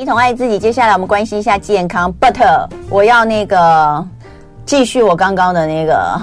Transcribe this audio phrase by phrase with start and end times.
[0.00, 0.58] 一同爱自己。
[0.58, 4.02] 接下来我们关心一下健康，but 我要那个
[4.64, 6.18] 继续我刚刚的那个。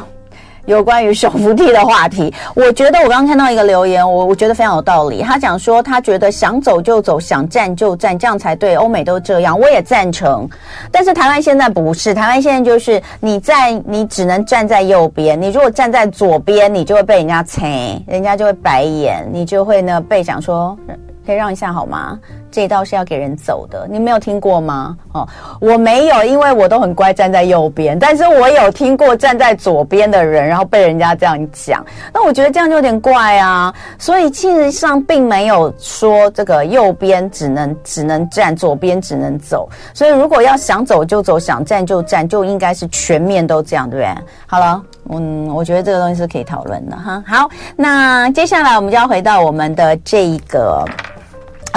[0.65, 5.21] 有关于手扶梯的话题，我觉得我刚刚看到一个留言，我我觉得非常有道理。
[5.21, 8.75] 他讲说，他觉得想走就走，想站就站，这样才对。
[8.75, 10.45] 欧美都这样，我也赞成。
[10.91, 20.77] 但是台湾现在不是，台湾现在就是你在你只能站在右边，你如果站在左边，你就会被人家踩，人家就会白眼，你就会呢被讲说，
[21.27, 22.17] 可以让一下好吗？
[22.49, 24.97] 这一道是要给人走的，你没有听过吗？
[25.11, 25.27] 哦，
[25.59, 27.99] 我没有，因为我都很乖，站在右边。
[27.99, 31.85] 但是我有听过站在左边的人，然后被人家这样讲。
[32.13, 33.75] 那我觉得这样就有点怪啊。
[33.99, 39.67] 所以其实上并没有说这个右边只能只能站，左边只能走。
[39.93, 44.23] 所以如果要想走就走，想站就站，就应该是全面都这样，对不对？
[44.45, 47.21] 好了，嗯，我觉得这个东西是可以讨论的哈。
[47.27, 50.85] 好，那接下来我们就要回到我们的这一个。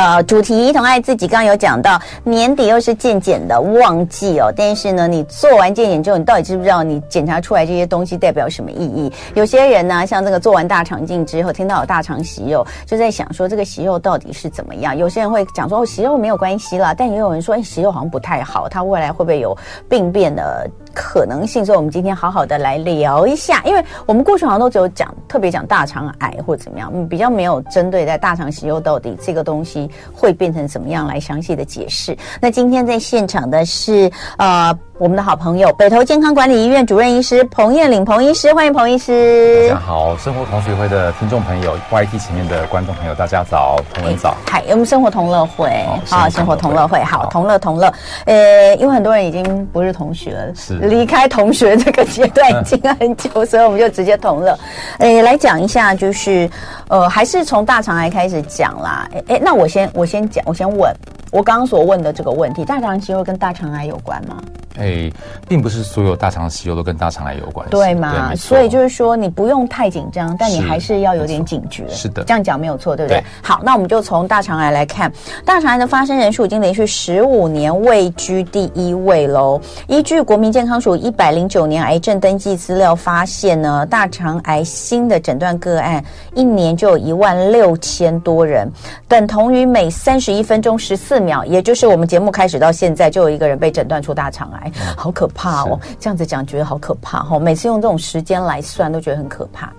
[0.01, 4.51] 呃，主题一同爱自己，刚刚有讲到年底又是健检的旺季哦。
[4.57, 9.13] 但是呢，你做完健检之后，你到底知不知道你检查出来这些东西代表什么意义？
[9.35, 14.97] 有些人呢，像这个做完大肠镜之后，听到有大肠息肉，就在想说这个息肉到底是怎么样？
[14.97, 19.55] 有些人会讲说哦，息肉没有关系啦，但也有人说，哎，息肉好像不太好，它未来会不会有
[19.87, 21.65] 病变的可能性？
[21.65, 29.91] 所以，我们今天好好的来聊一下，因为我们过去好像都只有讲特别讲大肠癌或者怎么样，嗯，比较没有针对在大肠息肉到底这个东西。
[30.13, 32.17] 会变成怎么样来详细的解释？
[32.41, 34.77] 那今天在现场的是呃。
[35.01, 39.67] 我们的好朋友北投健康管理医院主任医师彭彦岭彭医师，欢迎彭医师。
[39.71, 44.37] 大家好，生活同学会的听众朋友，YT 前面的观众朋友，大家早，同文早。
[44.47, 45.71] 嗨，我们生活同乐会，
[46.05, 47.91] 好，生活同乐会，好，同乐同乐。
[48.27, 54.59] 呃，因为很多人已经不是同学了，是离开同学这个阶段已经很久，所以我们就直接同乐。
[54.99, 56.49] 诶，来讲一下，就是
[56.89, 59.09] 呃，还是从大肠癌开始讲啦。
[59.29, 60.93] 哎，那我先我先讲，我先问。
[61.31, 64.43] 我刚刚所问的这个问题，大肠息肉跟大肠癌有关吗？
[64.79, 65.09] 哎，
[65.47, 68.35] 并不是所有大肠息肉都跟大肠癌有关系，对吗？
[68.35, 71.89] 所以就是说，你不用太紧张，但你还是要有点警觉。
[71.89, 73.21] 是的，这样讲没有错，对不对？
[73.21, 73.25] 对。
[73.43, 75.13] 好，那我们就从大肠癌来看，
[75.45, 79.61] 大肠癌的发生人数已经连续十五年位居第一位喽。
[79.87, 86.05] 依据国民健康署一百零九年癌症登记资料发现呢，大肠癌新的诊断个案
[86.35, 88.71] 一年就有一万六千多人，
[89.09, 95.81] 等同于每三十一分钟十四秒，也就是我们节目开始到现在，就有一个人被诊断出大肠癌，好可怕哦！
[95.99, 97.39] 这样子讲觉得好可怕哦。
[97.39, 99.73] 每次用这种时间来算，都觉得很可怕。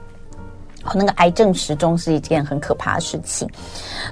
[0.93, 3.49] 那个癌症时钟是一件很可怕的事情。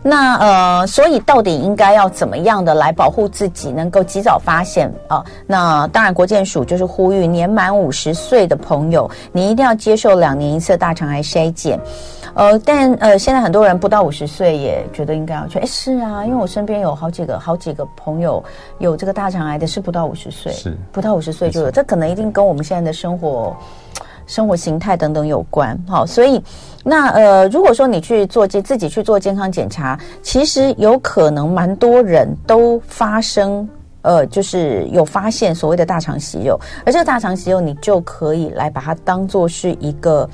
[0.03, 5.25] 那呃，所以到底应该要怎么样的来保护自己，能够及早发现啊、呃？
[5.47, 11.79] 那当然，国健署就是呼吁年满五十岁的朋友，你一定要接受两年一次的大肠癌筛检。
[12.35, 15.57] 呃，但呃，现在很多人不到五十岁也觉得应该要去。
[15.59, 18.41] 哎，是啊，因为我身边有好几个好几个朋友
[18.77, 21.71] 有这个大肠癌的，是不到五十岁，是不到五十岁就有。
[21.71, 23.55] 这可能一定跟我们现在的生活
[24.29, 25.77] 生活形态等等有关。
[25.87, 26.41] 好，所以
[26.83, 33.67] 那呃，如果说你去做健自己去做健康检查，其实有可能蛮多人都发生
[34.03, 40.29] 呃，就是有发现所谓的大肠息肉，而这个大肠息肉你就可以来把它当做是一个。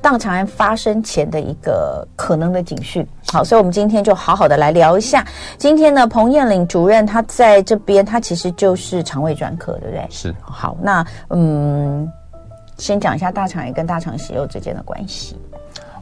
[0.00, 5.26] 大肠癌发生前的一个可能的警讯，好，所以我们今天就好好的来聊一下。
[5.56, 10.06] 今天呢，彭艳玲主任他在这边，他其实就是肠胃专科，对不对？
[10.08, 10.32] 是。
[10.40, 12.08] 好，那嗯，
[12.78, 15.36] 先讲一下大肠癌跟大肠息肉之间的关系。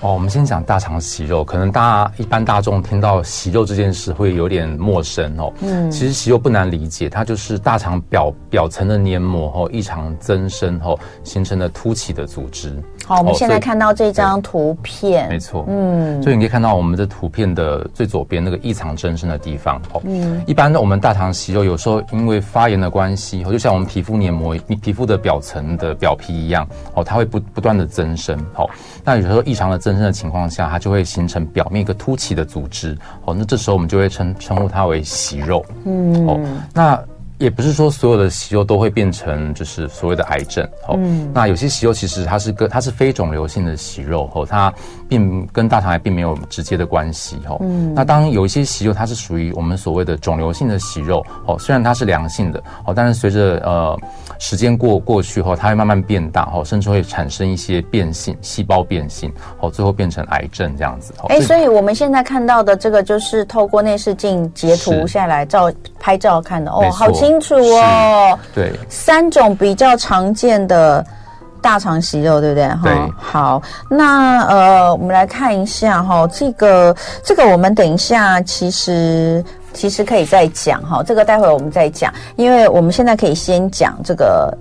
[0.02, 5.50] 哦，我们先讲大肠息肉，可能大家一般大众听到息肉这件事会有点陌生哦。
[5.62, 12.76] 嗯，其实息肉不难理解，它就是大肠表表层的黏膜后异常增生后形成的凸起的组织。
[13.06, 20.02] 好，我们现在看到这张图片，没错，嗯，所以你可以看到我们的图片的最左边那个异常增生的地方哦。
[20.04, 28.36] 嗯，一般的我们大肠息肉有时候因为发炎的关系，就像我们皮肤黏膜、你皮肤的表层的表皮一样哦，它会不不断的增生。
[28.52, 28.68] 好，
[29.04, 29.78] 那有时候异常的。
[29.86, 36.40] 增生的情况下，它就会形成表面一个凸起的组织，哦，那这时候我们就会称称呼它为息肉，嗯，哦，
[36.74, 36.98] 那。
[37.38, 40.96] 也不是说所有的息肉都会变成就是所谓的癌症哦。
[40.98, 41.30] 嗯。
[41.34, 44.72] 那有些息肉其实它是个它是非肿瘤性的息肉哦，它
[45.08, 47.56] 并跟大肠癌并没有直接的关系哦。
[47.60, 47.94] 嗯。
[47.94, 53.98] 那当有一些息肉它是属于我们所谓的肿瘤性的息肉哦，虽然它是良性的哦，但是随着呃
[54.38, 61.14] 时间过过去后，它会慢慢变大哦，甚至会产生一些变性细胞变性哦，最后变成癌症这样子。
[61.28, 71.04] 哎，所以我们现在看到的这个就是透过内视镜截图下来照拍照看的哦，好清楚哦，对，三种比较常见的
[71.66, 72.68] 大肠息肉，对不对？
[72.68, 84.56] 哈，好，那呃，我们来看一下哈，这个这个我们等一下其实其实可以再讲哈，这个待会儿我们再讲，因为我们现在可以先讲这个。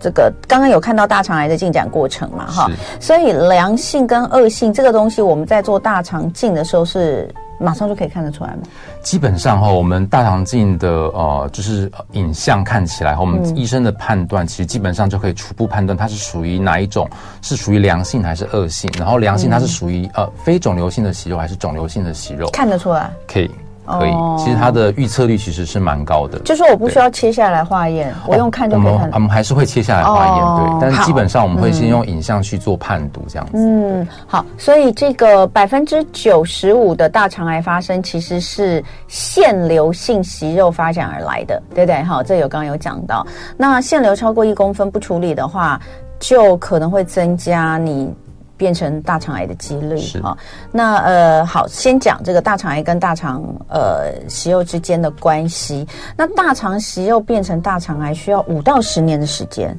[0.00, 2.44] 这个刚刚有看到大肠癌的进展过程嘛？
[2.46, 2.70] 哈，
[3.00, 7.26] 所以良性跟恶性这个东西，我们在做大肠镜的时候是
[7.64, 8.58] 马上就可以看得出来吗？
[9.02, 17.08] 基本上哈，我们大肠镜的呃，就是影像看起来，我们医生的判断其实基本上就可以初步判断它是属于哪一种，
[17.42, 18.90] 是属于良性还是恶性。
[18.98, 22.48] 然后良性它是属于呃非肿瘤性的息肉还是肿瘤性的息肉？
[22.52, 23.50] 看得出来，可以。
[23.86, 26.38] 可以，其实它的预测率其实是蛮高的。
[26.40, 28.94] 就是我不需要切下来化验，我用看就可以看。
[28.94, 30.78] 我们我们还是会切下来化验，对。
[30.80, 33.52] 但是基本上我们会先用影像去做判读，这样子。
[33.54, 34.44] 嗯，好。
[34.56, 42.02] 所以这个百分之九十五的大肠癌发生其实是腺瘤性息肉发展而来的，对不对？
[42.02, 43.26] 好，这有刚刚有讲到。
[43.56, 45.80] 那腺瘤超过一公分不处理的话，
[46.18, 48.12] 就可能会增加你。
[48.56, 50.38] 变成大肠癌的几率啊、哦，
[50.70, 55.86] 那呃好，先讲这个大肠癌跟大肠呃息肉之间的关系。
[56.16, 59.76] 那大肠息肉变成大肠癌需要五到十年的时间。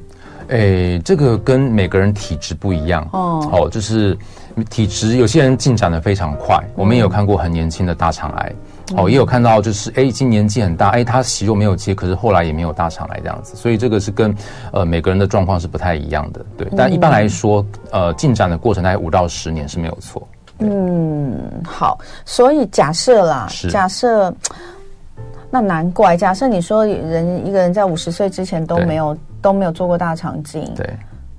[0.48, 3.50] 诶，这个跟每个人体质不一样哦。
[3.52, 4.16] 哦，就是
[4.70, 6.62] 体质，有些人进展的非常快。
[6.74, 8.52] 我们也有看过很年轻的大肠癌。
[8.96, 14.32] 哦，也有看到，就是哎，已经年纪很大，哎，他息肉没有切，可是后来也没有大肠癌这样子，所以这个是跟
[14.72, 16.68] 呃每个人的状况是不太一样的，对。
[16.76, 20.26] 但一般来说，呃，进展的过程大概五到十年是没有错。
[20.60, 24.32] 嗯，好，所以假设啦，假设，
[25.50, 30.88] 那难怪，假设你说人一个人在五十岁之前都没有都没有做过大肠镜，对。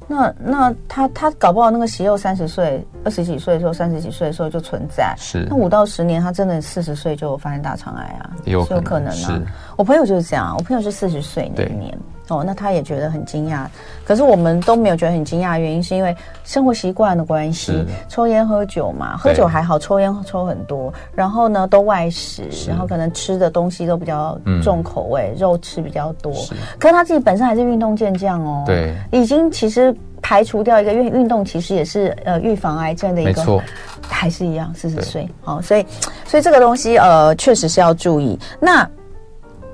[0.08, 9.52] 那那他他搞不好那个息肉三十岁二十几岁的时候三十几岁的时候就存在，是那五到十年他真的四十岁就发现大肠癌啊，有可能，有可能啊。
[9.76, 11.98] 我朋友就是这样，我朋友是四十岁那一年。
[12.30, 13.66] 哦，那他也觉得很惊讶，
[14.04, 26.34] 可是我们都没有觉得很惊讶，原因是因为生活习惯的关系，抽烟喝酒嘛，喝酒还好，抽烟抽很多，然后呢都外食，然后可能吃的东西都比较重口味，嗯、肉吃比较多。
[26.78, 33.64] 可是他自己本身还是运动健将哦，对，已经其实排除掉一个因为运动，其实也是呃预防癌症的一个，
[34.02, 35.26] 还是一样四十岁。
[35.42, 35.86] 好，所以
[36.26, 38.38] 所以这个东西呃确实是要注意。
[38.60, 38.86] 那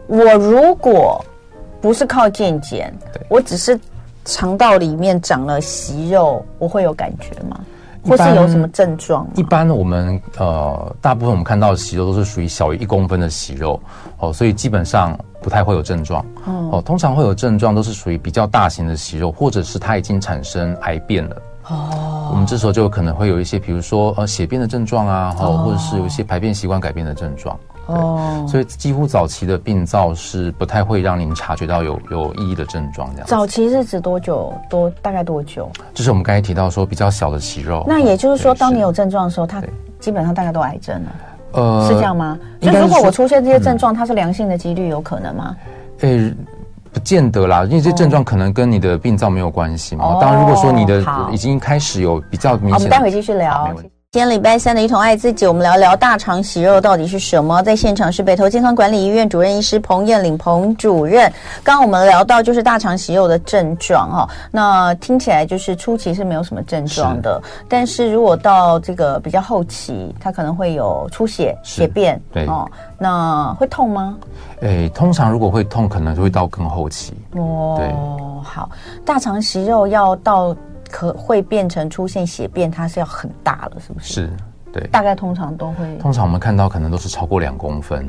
[0.06, 1.24] 我如果。
[1.84, 2.94] 不是靠健检，
[3.28, 3.78] 我只是
[4.24, 7.60] 肠道里面长了息肉，我会有感觉吗？
[8.08, 9.28] 或是有什么症状？
[9.36, 13.78] 一般我们呃，大部分我们看到的息肉都是属于小于一公分的息肉
[14.20, 16.26] 哦，所以基本上不太会有症状
[16.72, 16.82] 哦。
[16.86, 21.36] 通常会有症状都是属于比较大型的息肉，或者是它已经产生癌变了
[21.68, 22.30] 哦。
[22.32, 27.60] 我们这时候就可能会有一些，比如说呃血便的症状啊，或者是有一些排便习惯改变的症状。
[27.88, 33.28] 哦，所以几乎早期的病灶是不太会让您察觉到有有意义的症状这样。
[33.28, 34.54] 早期是指多久？
[34.70, 35.70] 多大概多久？
[35.94, 37.84] 就是我们刚才提到说比较小的息肉。
[37.86, 39.62] 那也就是说，当你有症状的时候，它
[40.00, 41.12] 基本上大概都癌症了。
[41.52, 42.40] 呃，是这样吗？
[42.62, 45.56] 就如果我出现这些症状，它是良性的几率有可能吗？
[46.00, 46.34] 诶，
[46.92, 50.18] 不见得啦，因为这症状可能跟你的病灶没有关系嘛。
[50.22, 53.70] 当然，如果说你的已经开始有比较明显，我们待会继续聊。
[54.14, 57.64] 今天礼拜三的一同爱自己，我们聊聊大肠息肉到底是什么。
[57.64, 61.24] 在现场是北投健康管理医院主任医师彭彦岭彭主任。
[61.64, 74.16] 刚刚我们聊到就是大肠息肉的症状哈，那听起来就是初期是没有什么症状的，是但是如果到这个比较后期，它可能会有出血、血便，对哦，那会痛吗？
[74.62, 77.78] 诶，通常如果会痛，可能就会到更后期哦。
[77.80, 77.92] 对
[78.44, 78.70] 好，
[79.04, 80.56] 大肠息肉要到。
[80.94, 84.14] 可会变成出现血便，它是要很大了，是不是？
[84.14, 84.30] 是，
[84.72, 84.88] 对。
[84.92, 85.98] 大概通常都会。
[85.98, 88.08] 通常我们看到可能都是超过两公分。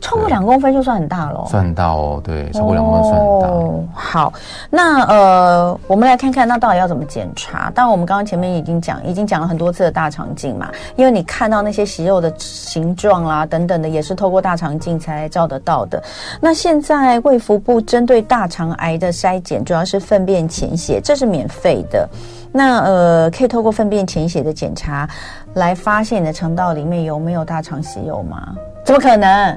[0.00, 2.20] 超过两公分就算很大了，算很大哦。
[2.24, 3.48] 对，超过两公分算很大。
[3.48, 4.32] 哦，好，
[4.70, 7.70] 那呃，我们来看看那到底要怎么检查？
[7.74, 16.02] 当然，我们刚刚前面已经讲，已经讲了很多次的大肠镜嘛，因为你看到那些息肉的形状啦等等的，也是透过大肠镜才照得到的。
[16.40, 22.08] 那现在卫福部针对大肠癌的筛检，主要是粪便潜血，这是免费的。
[22.50, 25.08] 那呃，可以透过粪便潜血的检查
[25.54, 28.56] 来发现你的肠道里面有没有大肠息肉吗？
[28.82, 29.56] 怎么可能？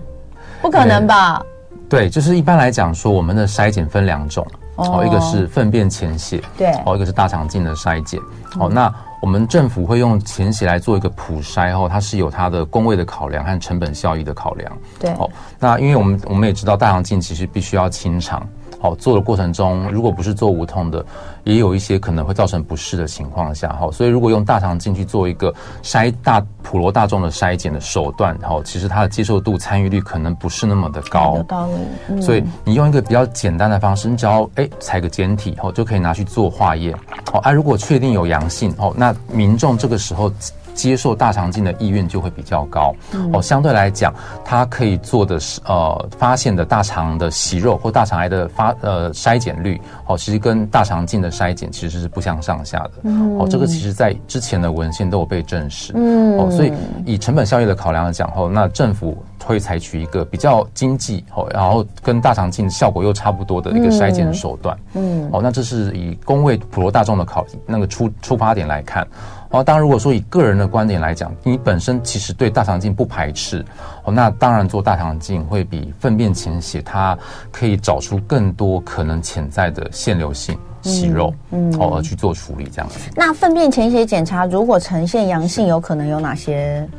[0.64, 1.44] 不可能吧？
[1.90, 8.18] 对，就是一般来讲说，我们的筛检分两种，哦，一个是粪便潜血，对，哦，一个是大肠镜的筛检。
[8.58, 8.92] 哦，那
[9.22, 14.72] 我们政府会用前血来做一个普筛，后，它是有它的工位的考量和成本效益的考量。
[14.98, 15.30] 对，哦，
[15.60, 18.42] 那因为我们我们也知道大肠镜其实必须要清肠。
[18.84, 21.06] 好，做的过程中，如果不是做无痛的，
[21.46, 31.38] 也有一些可能会造成不适的情况下，哈，所以如果用大肠镜去做一个筛大普罗大众的筛检的手段，然后其实它的接受度、参与率可能不是那么的高。
[31.38, 31.74] 有道理。
[32.10, 36.94] 嗯、所以你用一个比较简单的方式，你只要哎采个检体，后就可以拿去做化验。
[37.32, 40.30] 好，啊，如果确定有阳性，哦，那民众这个时候。
[40.74, 44.14] 接受大肠镜的意愿就会比较高，嗯、哦，相对来讲，
[44.44, 56.74] 它可以做的是呃发现的大肠的息肉或大肠癌的发呃筛检率，哦，其实跟大肠镜的筛检其实是不相上下的，嗯，哦，这个其实在之前的文献都有被证实，嗯，哦，所以
[57.06, 69.08] 以成本效益的考量来讲，后那政府会采取一个比较经济，哦，然后跟大肠镜效果又差不多的一个筛检手段，嗯，嗯哦，那这是以公卫普罗大众的考那个出出发点来看。
[69.50, 73.64] 哦，当然，如果说以个人的观点来讲，你本身其实对大肠镜不排斥，
[74.04, 77.16] 哦，那当然做大肠镜会比粪便潜血，它
[77.52, 82.98] 可以找出更多可能潜在的腺瘤性息肉，嗯，嗯哦，而去做处理这样子。
[83.16, 86.90] 那粪便潜血检查如果呈现阳性，有可能有哪些？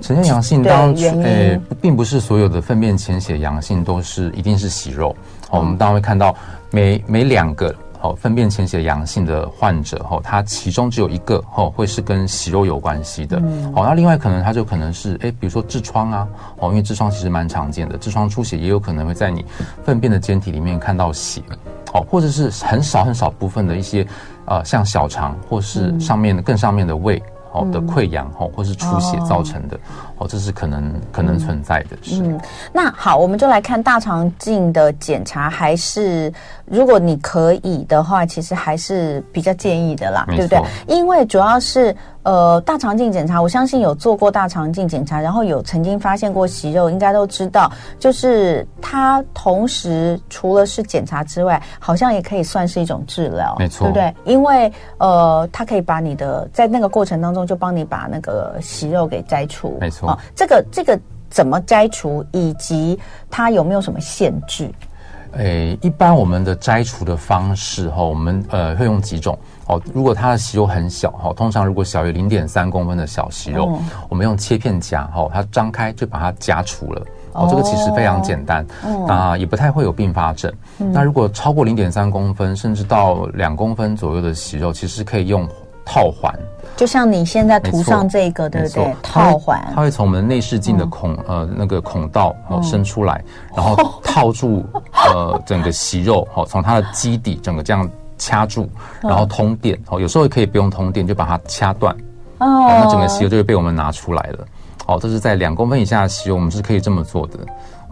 [0.00, 5.14] 呈现阳性当然，诶、欸，并不是所有的粪便潜血阳性都是一定是息肉，
[5.50, 6.34] 哦，我们当然会看到
[6.70, 7.74] 每每两个。
[8.04, 13.38] 哦，粪便潜血阳性的患者，哦，他其中只有一个，哦，会是跟息肉有关系的。
[13.38, 16.26] 嗯，哦，那另外可能他就可能是，哎，比如说痔疮啊，
[16.58, 19.44] 哦，因为痔疮其实蛮常见的，痔疮出血也有可能会在你
[19.84, 21.40] 粪便的间体里面看到血，
[21.92, 24.04] 哦，或者是很少很少部分的一些，
[24.46, 27.22] 呃，像小肠或是上面的更上面的胃。
[27.52, 29.78] 哦的溃疡哦，或是出血造成的
[30.22, 31.96] 哦，这是可能可能存在的。
[32.02, 32.22] 事。
[32.22, 32.40] 嗯，
[32.72, 36.32] 那好，我们就来看大肠镜的检查，还是
[36.64, 40.62] 如果你可以的话，其实还是比较建议的啦，对不对？
[40.86, 41.94] 因为主要是。
[42.24, 54.14] 呃，大肠镜检查，我相信有做过大肠镜检查，然后有曾经发现过息肉，应该都知道，就是它同时除了是检查之外，好像也可以算是一种治疗，没错，对不对？
[54.24, 60.11] 因为呃，它可以把你的在那个过程当中就帮你把那个息肉给摘除，没错。
[60.12, 60.98] 哦，这个这个
[61.30, 62.98] 怎么摘除，以及
[63.30, 64.70] 它有没有什么限制？
[65.32, 69.80] 诶，一般我们的摘除的方式哈，我们呃会用几种哦。
[69.94, 77.02] 如果它的息肉很小哈，通常如果小于零点三公分的小息肉，嗯、我们用切片夹哈，它张开就把它夹除了
[77.32, 77.48] 哦。
[77.48, 78.62] 这个其实非常简单，
[79.08, 80.52] 啊、嗯，也不太会有并发症。
[80.76, 85.48] 那、嗯、如果超过零点三公分，甚至到两公分左右的息肉，其实可以用
[85.84, 86.32] 套环。
[86.74, 88.96] 就像你现在涂上这个，对不对？
[89.02, 93.22] 套环，它会从我们内视镜的孔、嗯、呃那个孔道哦伸出来，
[93.54, 98.68] 然后套住呃整个息肉，好，从它的基底整个这样掐住，
[99.02, 101.94] 然后通电哦，有时候也可以不用通电，就把它掐断
[102.38, 104.38] 哦，那整个息肉就会被我们拿出来了。
[104.86, 107.38] 哦，这是在两公分以下的息肉，我们是可以这么做的。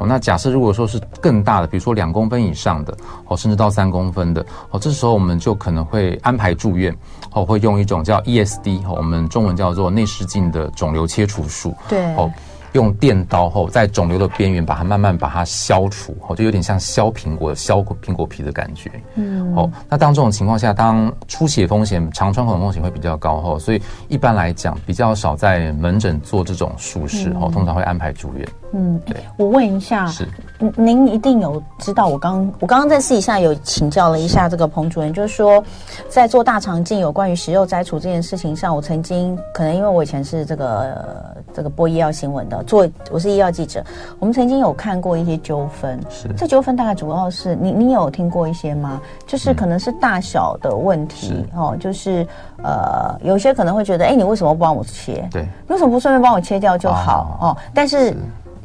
[0.00, 2.96] 哦，那假设如果说是更大的，比如说两公分以上的，
[3.28, 6.92] 哦，甚至到三公分的，哦，这时候我们就可能会安排住院，
[7.32, 12.28] 哦，会用一种叫 ESD，哦，我们中文叫做内视镜的肿瘤切除术，对，哦。
[12.72, 18.88] 用电刀后，在肿瘤的边缘把它慢慢把它消除，哦，就有点像削苹果、削苹果皮的感觉。
[19.16, 28.48] 嗯，哦，那当这种情况下，当出血风险、肠穿孔风险会比较高，哦，所以一般来讲比较少在门诊做这种术式，哦，通常会安排住院。
[28.59, 28.59] 嗯，
[29.04, 30.28] 对，我问一下，是，
[30.76, 35.62] 您一定有知道，我刚我刚刚在私底下有请教了一下这个彭主任，就是说，
[36.08, 42.62] 在做大肠镜有关于食肉摘除这件事情上，我曾经可能因为我以前是这个这个播医药新闻的。
[42.64, 43.84] 做我是医药记者，
[44.18, 49.00] 我们曾经有看过一些纠纷，是这纠纷大概主要是你你有听过一些吗？
[49.26, 52.26] 就是可能是大小的问题、嗯、哦，就是
[52.62, 55.26] 呃，有些可能会觉得，哎，你为什么不帮我切？
[55.32, 57.38] 对，为什么不顺便帮我切掉就好？
[57.40, 58.14] 哦，哦，但是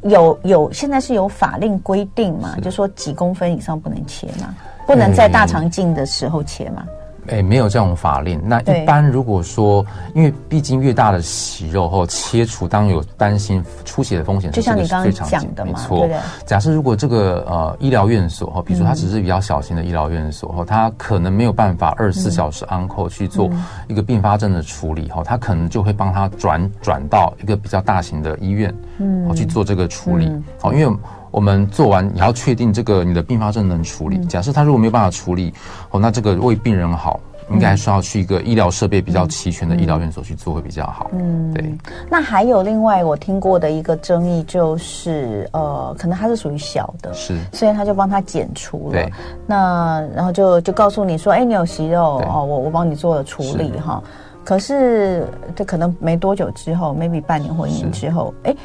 [0.09, 6.85] 有有现在是有法令规定嘛，就说几公分以上不能切嘛，不能在大肠镜的时候切嘛。
[7.29, 8.39] 哎，没有这种法令。
[8.45, 9.83] 那一般如果说，
[10.13, 16.07] 因为毕竟越大的息肉后切除，当有担心出血的风险，就像你刚刚讲的嘛，没错。
[16.45, 23.49] 假设如果这个呃医疗院所哈，比如说它只是比较小型的医疗院所哈，它可能没有办法二十四小时 on call 去做
[23.87, 30.31] 一个并发症的处理哈，它可能就会帮他转转到一个比较大型的医院，嗯，去做这个处理。
[30.59, 30.97] 好，因为。
[31.31, 34.25] 我们做完，你要确定这个你的并发症能处理。
[34.25, 35.53] 假设他如果没有办法处理，
[35.91, 37.19] 哦，那这个为病人好，
[37.51, 41.11] 应该需要去一个医疗设备比较齐全的医疗院所去做会比较好。
[41.11, 41.75] 嗯，对。
[42.09, 48.93] 那还有另外我听过的一个争议就是，呃，可能它是属于小的，是，所以他就帮他剪除了。
[48.93, 49.11] 对。
[49.45, 54.01] 那然后就就告诉你说，哎，你有息肉哦，我我帮你做了处理哈。
[54.45, 58.55] 可是这可能没多久之后，maybe 半年或一年之后，哎。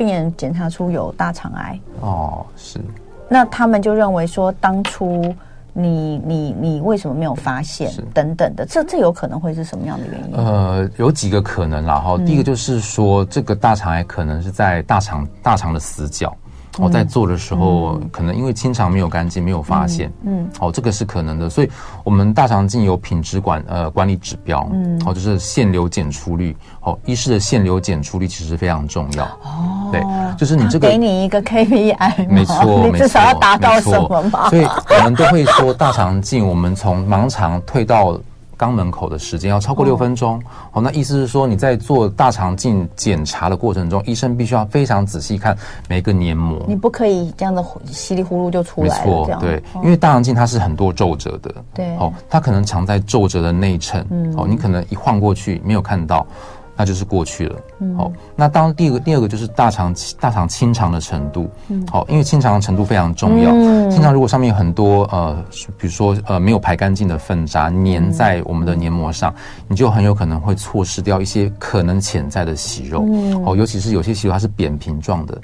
[0.00, 2.80] 病人检查出有大肠癌哦，是。
[3.28, 5.22] 那他们就认为说，当初
[5.74, 7.92] 你你你为什么没有发现？
[8.14, 10.36] 等等的，这这有可能会是什么样的原因？
[10.38, 12.16] 呃，有几个可能啦哈。
[12.24, 16.34] 第一个就是说，这个大肠癌可能是在大肠大肠的死角。
[16.78, 20.12] 我、哦、在做的时候，嗯、可能因为清肠没有干净，没有发现。
[20.22, 21.50] 嗯，嗯哦，这个是可能的。
[21.50, 21.70] 所以，
[22.04, 26.56] 我们大肠镜有品质管呃管理指标，嗯，哦，就是腺瘤检出率。
[26.82, 29.24] 哦，医师的腺瘤检出率其实非常重要。
[29.24, 30.00] 哦，对，
[30.38, 34.48] 就是你这个给你一个 KPI，没错，你至少要达到什么嘛？
[34.48, 38.18] 所以我们都会说，大肠镜我们从盲肠退到。
[38.60, 40.42] 肛门口的时间要超过六分钟，哦，
[40.74, 45.56] 哦，那意思是说你在做大肠镜检查的过程中，医生必须要非常仔细看
[45.88, 48.98] 每个黏膜，你不可以这样子稀里糊涂就出来。
[48.98, 56.26] 没错，对，因为大肠镜它是很多皱褶的，对，哦，它可能藏在皱褶的内衬，嗯，哦，你可能一晃过去没有看到。
[56.80, 57.60] 那就是过去了。
[57.80, 61.46] 嗯，好，那当第二个第二个就是大肠大肠清肠的程度。
[61.68, 63.50] 嗯，好，因为清肠的程度非常重要。
[63.52, 65.44] 嗯，清肠如果上面有很多呃，
[65.76, 69.34] 比如说呃没有排干净的粪渣粘在我们的黏膜上，
[69.68, 73.04] 你就很有可能会错失掉一些可能潜在的息肉。
[73.06, 75.38] 嗯，哦，尤其是有些息肉它是扁平状的。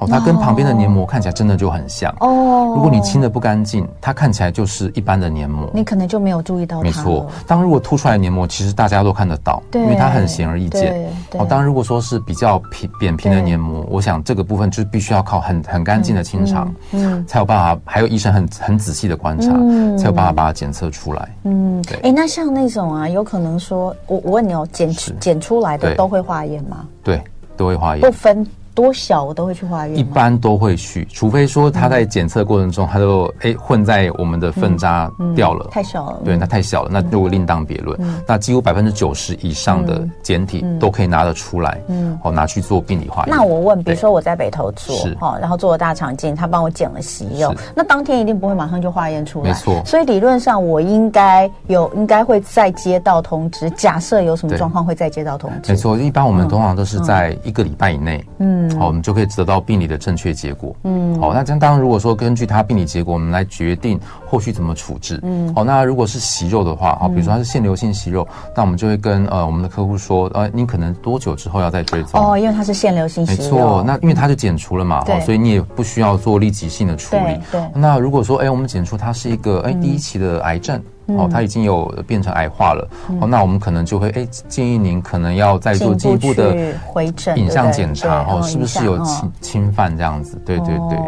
[0.00, 2.72] 哦，它跟旁边的黏膜看起来真的就很像哦。
[2.74, 6.82] 如果你清的不干净，它看起来就是一般的黏膜，你可能就没有注意到它。
[6.82, 11.08] 没错，当如果凸出来的黏膜，其实大家都看得到，对，因为它很显而易见。
[11.34, 19.52] 哦，当如果说是比较平扁平的黏膜，我想这个部分就必须要靠很很干净的清肠，嗯，才有办法，还有医生很很仔细的观察，
[19.98, 21.28] 才有办法把它检测出来。
[21.44, 21.98] 嗯，对。
[22.00, 24.90] 哎，那像那种啊，有可能说，我我问你哦，检
[25.20, 26.86] 检出来的都会化验吗？
[27.04, 27.22] 对，
[27.56, 28.46] 都会化验，不分。
[28.74, 37.98] 多小我都会去化验，一般都会去，除非说他在检测过程中，他都哎混在我们的粪渣掉了，太小了，对，那太小了，那如果另当别论。
[38.26, 43.34] 那几乎百分之九十以上的检体都可以拿得出来，嗯，哦，拿去做病理化验。
[43.34, 49.82] 那我问，比如说我在北投做，哈，然后做了大肠镜，他帮我检了息肉，那当天一定不会马上就化验出来，没错。
[49.84, 53.68] 所以理论上我应该有，应该会再接到通知。
[53.70, 55.72] 假设有什么状况，会再接到通知。
[55.72, 58.69] 没错，一般我们通常都是在一个礼拜以内，嗯。
[58.78, 60.74] 好，我们就可以得到病理的正确结果。
[60.84, 65.18] 嗯，好，那这样当然，如果说根据他病理结果，我们来决定后续怎么处置。
[65.22, 72.20] 嗯，好，那如果是息肉的话，好，比如说它是腺瘤性息肉，那我们就会跟呃我们的客户说，呃，你可能多久之后要再追踪？
[72.20, 73.38] 哦，因为它是腺瘤性息肉。
[73.38, 77.38] 没错，那因为它就检除了嘛，哦，所以你也不需要做立即性的处理。
[77.50, 80.80] 对，那如果说，哎，我们检出它是一个哎第一期的癌症。
[81.18, 82.88] 哦，它已经有变成癌化了。
[83.20, 86.54] 哦，那我们可能就会哎建议您可能要再做进一步的
[86.86, 90.40] 回诊影像检查，哦，是不是有侵侵犯这样子？
[90.44, 90.98] 对对对。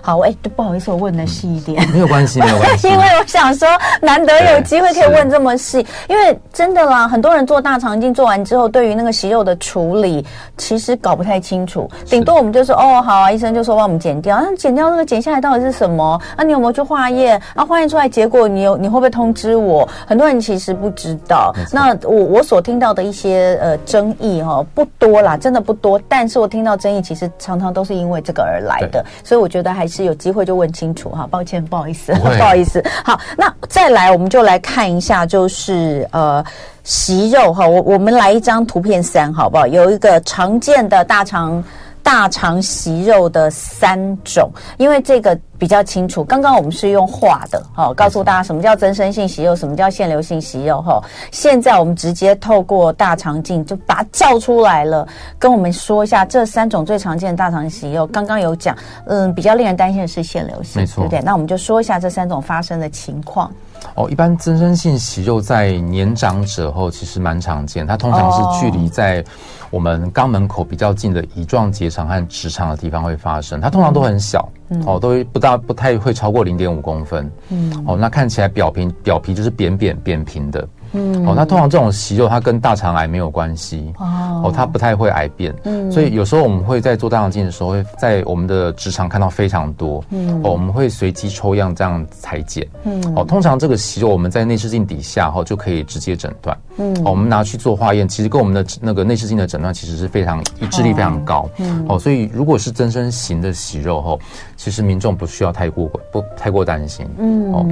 [0.00, 1.86] 好，哎，不好意思，我问的细一点。
[1.90, 2.88] 没有关系，没有关系。
[2.88, 3.68] 因为我想说，
[4.00, 10.24] 难得有机会可以问这么细，因为真的啦，很多人做大肠镜做完之后，对于那个息肉的处理，
[10.56, 11.88] 其实搞不太清楚。
[12.06, 14.40] 顶多我们就说，哦，好啊，医生就说帮我们剪掉。
[14.40, 16.20] 那剪掉那个剪下来到底是什么？
[16.36, 17.40] 啊，你有没有去化验？
[17.54, 19.45] 啊，化验出来结果，你有你会不会通知？
[19.50, 26.00] 是我很多人其实不知道，那我我所听到的一些呃争议哈不多啦，真的不多。
[26.08, 31.26] 但是我听到争议，其实常常都是因为这个而来的，所以我觉得还是有机会就问清楚哈。
[31.30, 32.82] 抱歉，不好意思，不好意思。
[33.04, 36.44] 好，那再来我们就来看一下，就是呃
[36.84, 39.66] 息肉哈，我我们来一张图片三好不好？
[39.66, 41.62] 有一个常见的大肠。
[42.06, 46.22] 大肠息肉的三种，因为这个比较清楚。
[46.22, 51.02] 刚刚我们是用画的，哦，告诉大家什么叫增生性息肉，什么叫腺瘤性息肉，哈。
[51.32, 55.04] 现在我们直接透过大肠镜就把它照出来了，
[55.36, 58.06] 跟我们说一下这三种最常见的大肠息肉。
[58.06, 61.20] 刚刚有讲，嗯，比较令人担心的是腺瘤性，没错，对不对？
[61.22, 63.50] 那我们就说一下这三种发生的情况。
[63.96, 69.24] 哦，一般增生性息肉在年长者后其实蛮常见，它通常是距离在
[69.70, 80.66] 我们肛门口比较近的乙状结肠和直肠的地方会发生，它通常都很小，嗯、哦，都不大不太会超过零点五公分，嗯，哦，那看起来表皮表皮就是扁扁扁平的。
[80.96, 83.92] 嗯，哦，那通常这种息肉它跟大肠癌没有关系。
[83.98, 104.18] 哦，哦，它不太会癌变，嗯，所以有时候我们会在做大肠镜的时候，会在我们的直肠看到非常多，嗯，哦，我们会随机抽样这样裁剪，嗯，哦，通常这个息肉我们在内视镜底下哈就可以直接诊断，嗯，哦，我们拿去做化验，其实跟我们的那个内视镜的诊断其实是非常一致力非常高，嗯，哦，所以如果是增生型的息肉后，
[104.56, 107.66] 其实民众不需要太过不太过担心，嗯，哦。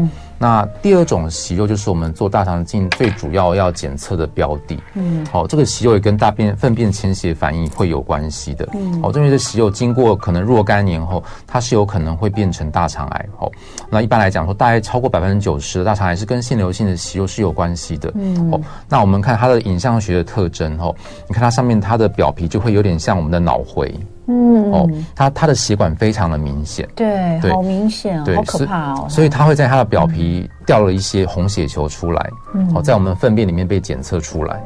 [0.45, 4.79] 那第二种息肉就是我们做大肠镜最主要要检测的标的。
[4.93, 8.69] 嗯，好，这个息肉也跟大便粪便潜血反应会有关系的。
[8.75, 13.27] 嗯，好，因为这息肉经过可能若干年后，它是有可能会变成大肠癌。
[13.39, 13.51] 哦，
[13.89, 18.13] 那一般来讲说，大概超过百分之九十的大肠癌是跟腺瘤性的息肉是有关系的。
[18.15, 20.95] 嗯，哦，那我们看它的影像学的特征，哦，
[21.27, 23.91] 你看它上面它的表皮就会有点像我们的脑回。
[24.27, 29.07] 嗯哦，它它的血管非常的明显，对，对好明显哦，对好可怕哦。
[29.09, 32.31] 所以它会在它的表皮掉了一些红血球出来，
[32.75, 34.63] 哦，在我们粪便里面被检测出来。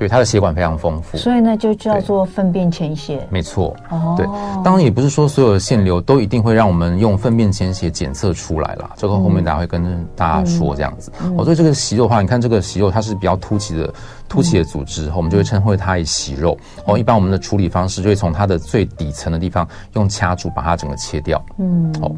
[0.00, 3.20] 对，它的血管非常丰富，所以呢就叫做粪便潜血。
[3.28, 4.24] 没错，哦，对，
[4.64, 8.92] 当然也不是说所有的腺瘤都一定会让我们用粪便潜血检测出来啦。
[8.96, 11.10] 这个后面大家会跟大家说这样子。
[11.18, 13.92] 哦、嗯，所以这个息肉的话，你看这个息肉它是比较凸起的
[14.26, 16.56] 凸起的组织，嗯、我们就会称为它为息肉。
[16.86, 21.44] 哦，一般我们的处理方式就会从它的最底层的地方用掐住把它整个切掉。
[21.58, 22.10] 嗯，哦，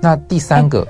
[0.00, 0.86] 那第三个。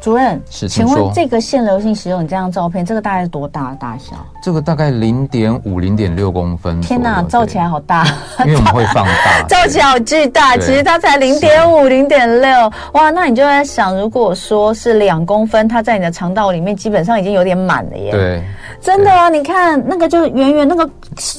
[0.00, 4.16] 主任，是，请问这个腺瘤性息肉，你这张照片，这个大概是多大的大小？
[4.42, 6.80] 这个大概零点五、零点六公分。
[6.80, 8.04] 天哪，照起来好大，
[8.40, 10.56] 因为我们会放大， 照起来好巨大。
[10.56, 12.50] 其实它才零点五、零点六。
[12.92, 18.10] 哇，那你就在想，如果说是两公分，它在你的肠道里面基本上已经有点满了耶。
[18.10, 18.42] 对，
[18.80, 20.88] 真的啊，你看那个就圆圆，那个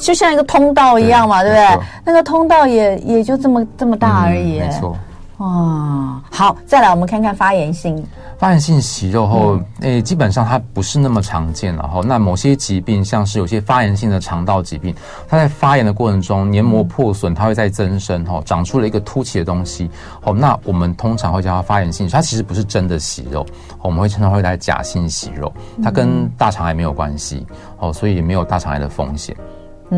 [0.02, 1.80] 就像一个通道一样嘛，对，不对？
[2.06, 4.60] 那个通道也也就这么这么大而已。
[4.60, 4.96] 嗯、没错。
[5.42, 8.06] 哇，好，再来我们看看发炎性。
[8.38, 11.76] 发炎性息肉后，诶、欸，基本上它不是那么常见。
[11.76, 14.94] 了哈，那某些疾病，像是有些发炎性的肠道疾病，
[15.28, 19.90] 它在发炎的过程中，黏膜破损，它会在增生，哈，长出了一个凸起的东西。
[20.22, 23.44] 好，那我们通常会叫它发炎性，它其实不是真的息肉，
[23.82, 25.52] 我们会称它为假性息肉，
[25.84, 27.48] 它跟大肠癌没有关系，
[27.80, 29.36] 哦，所以也没有大肠癌的风险。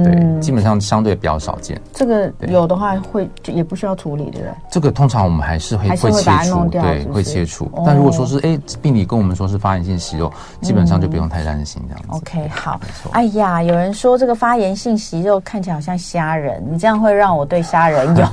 [0.01, 1.79] 对，基本上相对比较少见。
[1.93, 4.49] 这个有的话会就也不需要处理，对不对？
[4.71, 7.69] 这个通常我们还是会会切除，对，会切除。
[7.86, 12.08] 但如果说是哎，病理跟我们说是发炎性息肉，基本上就不用太担心这样子。
[12.10, 12.82] OK，好。
[13.12, 18.25] 哎呀，有人说这个发炎性息肉看起来好像虾仁，你这样会让我对虾仁有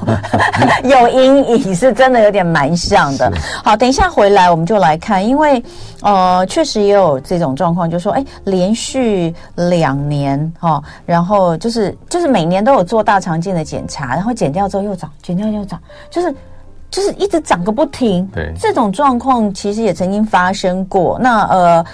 [0.89, 3.31] 有阴影，是真的有点蛮像的。
[3.63, 5.63] 好，等一下回来我们就来看，因为
[6.01, 11.50] 呃，确实也有这种状况，就是说哎，连续两年哈，然后。
[11.59, 16.35] 就是就是每年都有做大肠镜的检查，然后剪掉之后又长，剪掉又长，就是
[16.91, 18.27] 就是一直长个不停。
[18.29, 21.19] 对，这种状况其实也曾经发生过。
[21.21, 21.85] 那呃。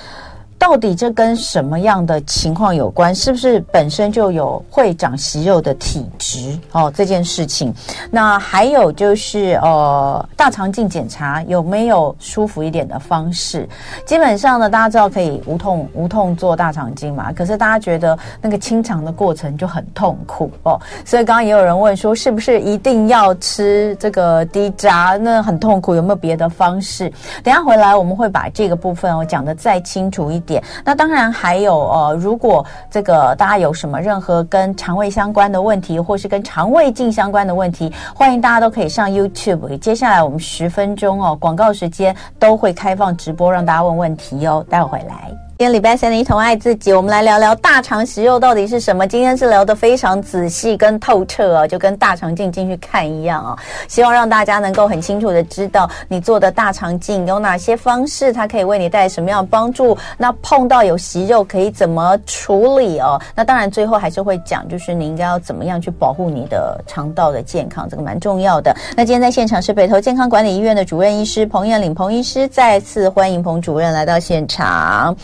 [0.58, 3.14] 到底这跟什么样的情况有关？
[3.14, 6.58] 是不是本身就有会长息肉的体质？
[6.72, 7.72] 哦，这件事情。
[8.10, 13.68] 那还有就是，呃，大肠镜检查有没有舒服一点的方式？
[14.04, 17.32] 基本上呢，大家知道可以无痛无痛做大肠镜嘛。
[17.32, 20.80] 可是大家觉得那个清肠的过程就很痛苦哦。
[21.04, 25.18] 所以刚刚也有人问说，是不是一定要吃这个低渣？
[25.20, 27.12] 那很痛苦，有没有别的方式？
[27.44, 30.62] 等下回来我们会把这个部分哦讲的再清楚一点。
[30.84, 39.78] 那当然还有呃，如果这个大家有什么任何跟肠胃相关的问题，或是跟肠胃镜相关的问题，欢迎大家都可以上 YouTube。
[39.78, 44.64] 接下来我们十分钟哦，广告时间都会开放直播，让大家问问题哦。
[44.70, 45.45] 待会回来。
[45.58, 49.06] 今天礼拜三的一同爱自己，我们来聊聊大肠息肉到底是什么。
[49.06, 53.56] 今天是聊得非常仔细跟透彻啊，就跟大肠镜进去看一样啊。
[53.88, 59.96] 希望让大家能够很清楚的知道，你做的大肠镜有哪些方式，它可以为你带来什么样的帮助。
[60.18, 63.18] 那碰到有息肉可以怎么处理哦？
[63.34, 68.76] 那当然最后还是会讲，就是你应该要怎么样去保护你的肠道的健康，这个蛮重要的。
[68.94, 75.16] 那今天在现场是北投健康管理医院的主任医师彭彦岭彭医师，再次欢迎彭主任来到现场。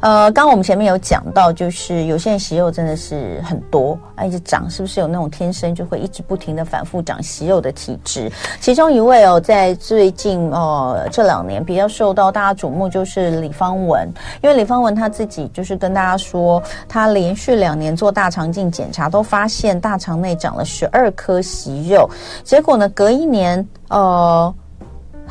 [0.00, 8.30] 呃，刚刚我们前面有讲到，就是有些人息肉真的是很多，啊，一直长，是不是有那种天生就会一直不停的反复长息肉的体质？
[8.60, 14.06] 其中一位哦，在最近哦这两年比较受到大家瞩目，就是李芳文，
[14.42, 22.08] 因为李芳文他自己就是跟大家说，他连续两年做大肠镜检查，都发现大肠内长了十二颗息肉，
[22.44, 24.54] 结果呢，隔一年，呃。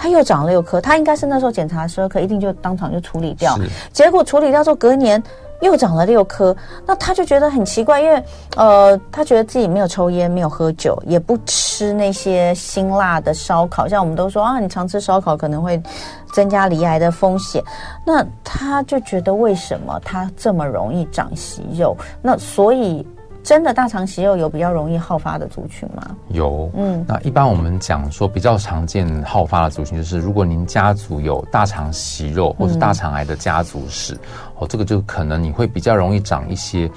[0.02, 3.56] 他又长了六颗，他应该是那时候检查十二颗，一定就当场就处理掉。
[3.94, 5.22] 结果处理掉之后，隔年
[5.60, 8.24] 又长了六颗，那他就觉得很奇怪，因为
[8.56, 15.80] 呃，他觉得自己没有抽烟，没有喝酒，也不吃那些辛辣的烧烤，像我们都说啊，你常吃烧烤可能会
[16.34, 17.64] 增加离癌的风险。
[18.04, 21.96] 那他就觉得为什么他这么容易长息肉？
[22.24, 23.06] 那所以。
[23.44, 26.16] 真的大肠息肉有比较容易好发的族群吗？
[26.30, 34.14] 有，嗯，那一般我们讲说比较常见好发的族群，就是如果您家族有大肠息肉或是大肠癌的家族史。
[34.14, 34.20] 嗯
[34.62, 36.88] 哦，这个就可能你会比较容易长一些，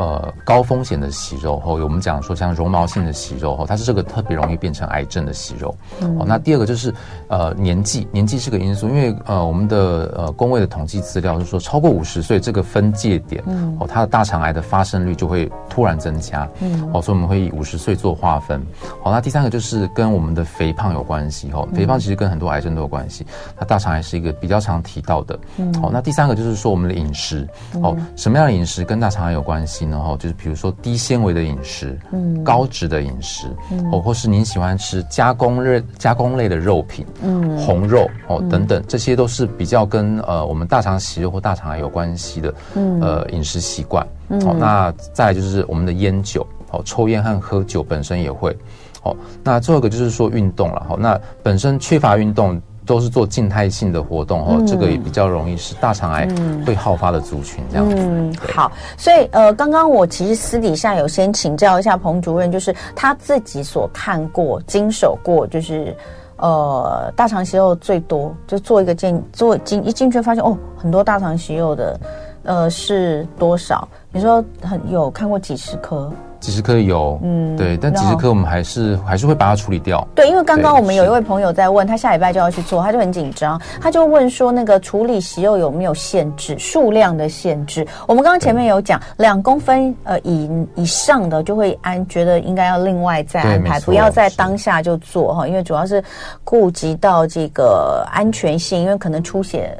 [0.00, 1.60] 呃，高风险的息肉。
[1.60, 5.76] 后我们讲说像绒毛性的息肉，后它是这个特别容易变成癌症的息肉。
[6.00, 6.94] 嗯、哦，那第二个就是
[7.28, 16.48] 呃年纪，年纪是个因素，因为呃我们的呃公卫的统计资料就是说超过五十岁这个分界点，嗯，哦，它的大肠癌的发生率就会突然增加。
[16.60, 18.58] 嗯，哦，所以我们会以五十岁做划分。
[19.02, 21.50] 好、哦，那第三个就是跟我们的肥胖有关系。
[21.52, 23.26] 哦，肥胖其实跟很多癌症都有关系。
[23.58, 25.38] 那大肠癌是一个比较常提到的。
[25.58, 27.48] 嗯，好、哦，那第三个就是说我们的饮饮食
[27.82, 44.06] 哦，什么样的饮食跟大肠癌有关系呢，哈，就是比如说低纤维的饮食，嗯，高脂的饮食，哦、嗯，或是您喜欢吃加工类加工类的肉品，嗯，红肉哦等等，这些都是比较跟呃我们大肠息肉或大肠癌有关系的，嗯，呃饮食习惯。
[44.28, 48.56] 嗯，好，那再来就是我们的烟酒，哦，抽烟和喝酒本身也会，
[49.02, 52.60] 好，那最后一个就是说运动了，好，那本身缺乏运动。
[52.90, 56.26] 都是做静态性的活动哦，嗯、这个也比较容易是大肠癌
[56.66, 57.94] 会好发的族群这样子。
[57.96, 65.96] 嗯，好，所以呃，刚刚我其实私底下有先请教一下彭主任，就是他自己所看过、经手过，就是
[66.38, 72.00] 呃，大肠息肉最多，就做一个进做进一进去发现哦，很多大肠息肉的
[72.42, 73.86] 呃是多少？
[74.10, 76.12] 你说很有看过几十颗？
[76.40, 80.06] 几十颗有，嗯，对，但几十颗我们还是还是会把它处理掉。
[80.14, 87.86] 对，因为刚刚我们有一位朋友在问，他下礼拜就要去做，他就很紧张，他就问说，那个处理息肉有没有限制，数量的限制？
[88.08, 96.02] 我们刚刚前面有讲，两公分呃以以上的就会安觉得应该要另外再安排，不要在当下就做哈，因为主要是
[96.42, 99.76] 顾及到这个安全性，因为可能出血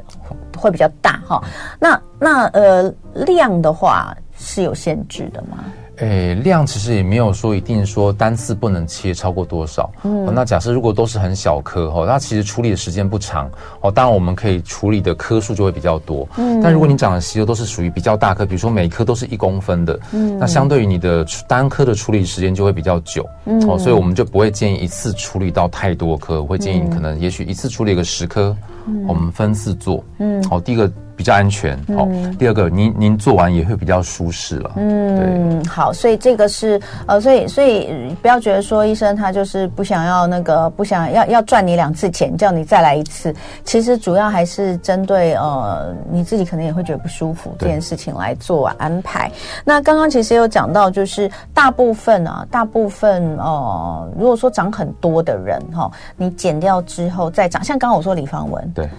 [0.55, 1.43] 会比较大哈。
[1.79, 5.63] 那那呃量的话是有限制的吗？
[6.01, 9.87] 诶，量其实也没有说一定说单次不能切超过多少。
[10.03, 13.49] 嗯，那假设如果都是很小颗哦，那其实处理的时间不长
[13.81, 16.27] 哦，当然我们可以处理的颗数就会比较多。
[16.37, 23.23] 嗯，但如果你长的息肉都是属于比较大颗，比如说每颗都是一公分的，嗯，那相对于你的单颗的处理时间就会比较久。
[23.45, 28.55] 嗯，哦，所以我们就不会建议一次处理到太多颗，我会建议你可能也许一次处理个十颗，
[28.87, 30.03] 嗯，我们分次做。
[30.17, 30.91] 嗯，好，第一个。
[31.21, 32.35] 比较安全，好、嗯。
[32.35, 34.71] 第二个，您您做完也会比较舒适了。
[34.77, 43.31] 嗯，对，好，所以这个是呃，所以所以不要觉得说医生他就是不想要那个不想要要赚你两次钱，叫你再来一次。
[43.63, 49.31] 其实主要还是针对呃你自己可能也会觉得不舒服这件事情来做安排。
[49.63, 58.89] 那刚刚其实有讲到，就是大部分啊，大部分呃，如果说长很多的人哈、哦，你剪掉之后再长，像刚刚我说李芳文，对。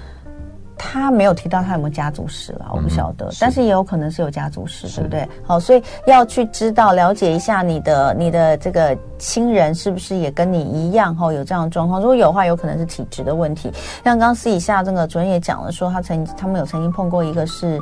[0.77, 5.29] 他没有提到他有没有家族史了，我不晓得，嗯、但是也有可能是有家族史，对不对？
[5.45, 12.01] 好，所以要去知道了解一下你的你的这个亲人是不是也跟你一样哈，有这样的状况。
[12.01, 13.73] 如果有的话，有可能是体质的问题。
[14.05, 17.79] 像刚刚私底下这个主任也讲了，说他曾他们有曾经碰过一个是。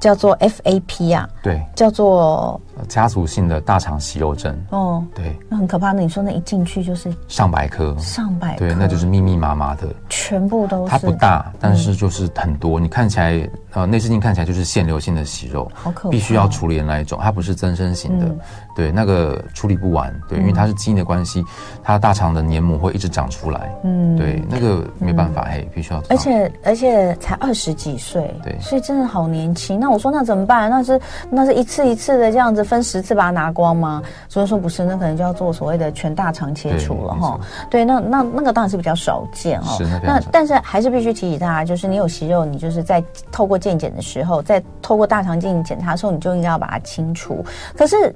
[0.00, 4.56] 叫做 FAP 啊，对，叫做家族性的大肠息肉症。
[4.70, 5.92] 哦，对，那很可怕。
[5.92, 10.90] 那你说那一进去就是上百颗，上百颗，对，那就是密密麻麻的，全部都是。
[10.90, 12.78] 它不大，但是就是很多。
[12.78, 18.26] 嗯、你看起来，呃，内视镜看起来就是腺瘤性的息肉，好可怕，必须要处理的那一种，它不是增生型的。
[18.26, 18.38] 嗯
[18.76, 21.44] 对，那个处理不完，对，因为它是基因的关系，
[21.80, 26.02] 它大肠的黏膜会一直长出来，嗯，对，那个没办法，嘿，必须要。
[26.08, 29.73] 而且而且才二十几岁，对，所以真的好年轻。
[29.76, 30.70] 那我说那怎么办？
[30.70, 34.02] 那是那是一次一次的这样子分十次把它拿光吗？
[34.28, 37.38] 所以说不是，那可能就要做所谓的全大肠切除了哈。
[37.70, 39.74] 对，那那那个当然是比较少见哦。
[39.78, 47.44] 是那那但是还是必须提醒大家，就是你有息肉，你就是在透过健检的时候，在透过大肠镜检查的时候，你就应该要把它清除。
[47.76, 48.14] 可是。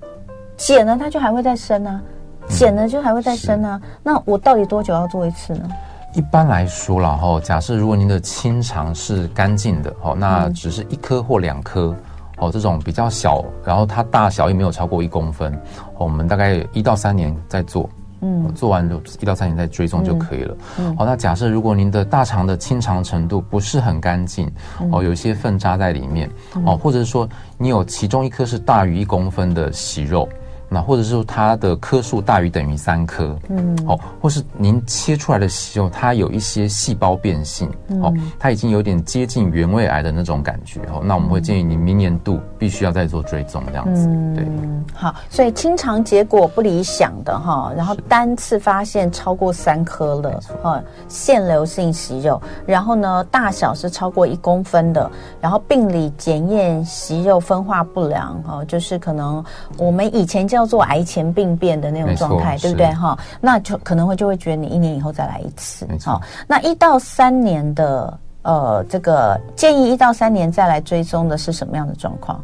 [0.59, 2.03] 剪了它就还会再生啊，
[2.49, 3.81] 剪了就还会再生啊。
[3.81, 5.69] 嗯、那我到底多久要做一次呢？
[6.15, 11.95] 一般来说啦，哈，假设如果您的清肠是干净的，哦，那只是一颗或两颗，
[12.39, 15.57] 哦，这种比较小，然后它大小也没有超过一公分，
[15.99, 17.89] 我们大概一到三年再做，
[18.23, 20.57] 嗯，做完就一到三年再追踪就可以了。
[20.79, 24.51] 嗯，好，那假设如果您的大肠的清肠程度不是很干净，
[24.91, 26.29] 哦，有一些粪渣在里面，
[26.65, 30.29] 哦，或者是说你有其中一颗是大于一公分的息肉。
[30.71, 44.47] 那或者是说它的颗数大于等于三颗，嗯，哦，或是您切出来的息肉，它有一些细胞变性，嗯、哦，它已经有点接近原位癌的那种感觉，哦，那我们会建议你明年度必须要再做追踪，这样子，嗯、对，
[44.93, 59.43] 好，所以清肠结果不理想的哈，然后单次发现超过三颗了，哈，腺瘤性息肉，然后呢大小是超过一公分的，然后病理检验息肉分化不良，哈，就是可能
[59.79, 60.58] 我们以前叫。
[60.59, 63.17] 叫做癌前病变的那种状态，对不对哈？
[63.41, 66.21] 那就可能会就会觉得你一年以后再来一次，好。
[66.49, 72.43] 那一到三年的呃，这个建议一到三年再来追踪的是什么样的状况？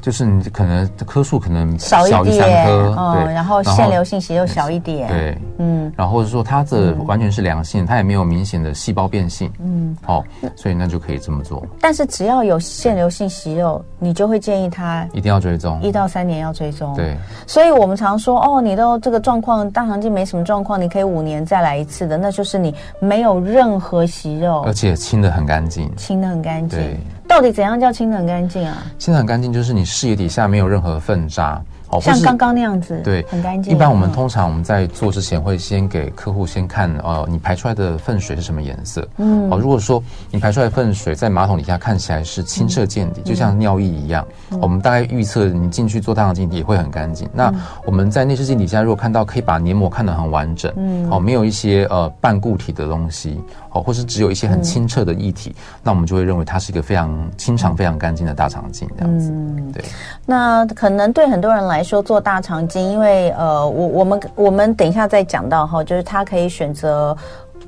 [0.00, 10.24] 就是你可能颗数可能少一点，嗯，然后腺瘤性息肉小一点，对，嗯，然后或者说它的完全是良性，它也没有明显的细胞变性，嗯，好，
[10.56, 11.62] 所以那就可以这么做。
[11.80, 17.16] 但是只要有腺瘤性息肉，你就会建议他一定要追踪，一到三年要追踪，对。
[17.46, 26.98] 所以我们常说，哦，你都这个状况，大肠镜没什么状况，你可以五年再来一次的，那就是你没有任何息肉，而且清的很干净，清的很干净，对。
[27.30, 28.82] 到底怎样叫清得很干净啊？
[28.98, 31.62] 清得很干净就是你视野底下没有任何粪渣。
[31.90, 33.72] 哦，像刚刚那样子，对，很干净。
[33.72, 39.06] 一般我们通常我们在做之前会先给客户先看，呃，你排出来的粪水是什么颜色？
[39.16, 47.26] 嗯，哦，如果说你排出来的粪水在马桶底下看起来是清澈见底，嗯、就像尿液一样，嗯、我们大概预测你进去做大肠镜也会很干净。
[47.28, 53.40] 嗯、那我们在内视镜底下如果看到可以把黏膜看得很完整，嗯，哦，没有一些呃半固体的东西，
[53.72, 59.30] 哦，或是只有一些很清澈的液体，嗯、那我们就会认为它是一个非常清肠、非常干净的大肠镜这样子。
[59.32, 59.84] 嗯，对。
[60.24, 62.60] 那可能对很多人来说做大肠。
[62.74, 67.16] 因为呃，我我们我们等一下再讲到哈，就是他可以选择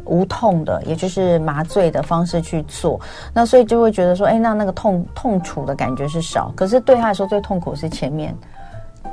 [0.04, 3.00] 无痛的，也就是麻醉的方式去做，
[3.32, 8.36] 那所以就会觉得说，哎，那那个痛痛楚的感觉是少，可是对他来说最痛苦是前面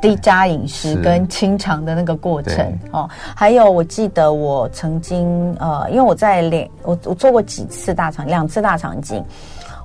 [0.02, 3.10] 低渣饮食跟清肠的那个过程哦。
[3.36, 9.24] 还有我记得我曾经呃，因为我在两我我做过几次大肠，两次大肠镜，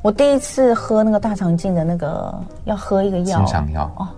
[0.03, 4.09] 我第一次喝那个大肠镜的那个要喝一个药，清肠药哦。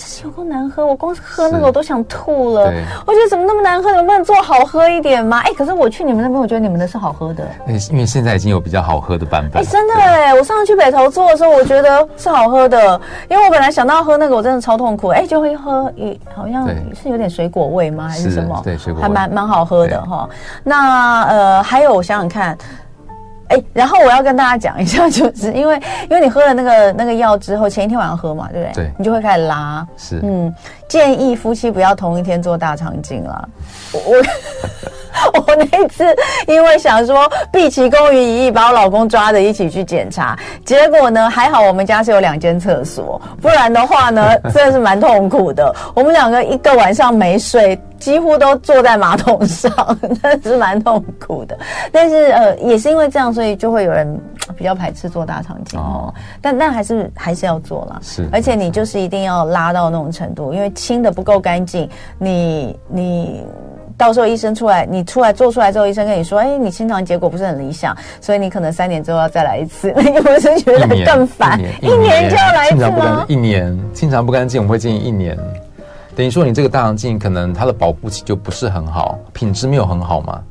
[0.00, 2.72] 这是有够难喝，我光是喝那个我都想吐了。
[3.06, 3.90] 我觉得怎么那么难喝？
[3.90, 5.40] 你们不能做好喝一点吗？
[5.40, 7.44] 哎，可是我去你们那边，我觉得你们的是好喝的。
[7.66, 9.62] 哎，因为现在已经有比较好喝的版本。
[9.62, 15.08] 哎，真的哎，我上次去北投做的时候，我觉得是好喝的，因为我本来想到喝那个，我真的超痛苦。
[15.08, 18.08] 哎，就会喝一好像是有点水果味吗？
[18.08, 18.58] 还是什么？
[18.64, 20.26] 对，水果味还蛮蛮好喝的哈。
[20.64, 22.56] 那呃，还有我想想看。
[23.50, 25.76] 哎，然后我要跟大家讲一下， 就是因为
[26.08, 28.84] 因为你喝了那个那个药之后，前一天晚上喝嘛，对不对？
[28.84, 29.86] 对，你就会开始拉。
[29.96, 30.52] 是，嗯，
[30.88, 33.48] 建议夫妻不要同一天做大肠镜了。
[33.92, 34.00] 我
[35.34, 36.04] 我那次
[36.46, 45.74] 因为想说毕其功于一役，把我老公抓着一起去检查，结果呢还好我们家是有两间厕所，不然的话呢 真的是蛮痛苦的。
[45.94, 47.78] 我们两个一个晚上没睡。
[48.00, 49.70] 几乎都坐在马桶上，
[50.22, 51.54] 真是蛮痛苦的。
[51.92, 54.20] 但是呃，也是因为这样，所以就会有人
[54.56, 56.12] 比较排斥做大肠镜哦。
[56.40, 57.98] 但但还是还是要做啦。
[58.02, 63.44] 是，而且你就是一定要拉到那种程度，因为清的不够干净，你你
[63.96, 71.60] 到时候医生出来，你出来做出来之后，医生跟你说，哎，你清肠结果不是很理想，所以你可能三年之后要再来一次， 那你不是觉得更烦？
[71.82, 73.24] 一年就要来一次吗？
[73.28, 75.38] 一年清肠不干净，我们会建议一年。
[76.16, 80.42] 等于说你这个大肠镜可能它的保护期就不是很好，品质没有很好嘛，